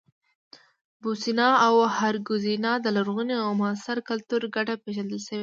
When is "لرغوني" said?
2.95-3.35